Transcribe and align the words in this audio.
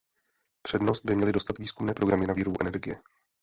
Přednost 0.61 1.05
by 1.05 1.15
měly 1.15 1.31
dostat 1.31 1.57
výzkumné 1.57 1.93
programy 1.93 2.25
na 2.27 2.33
výrobu 2.33 2.57
energie. 2.61 3.01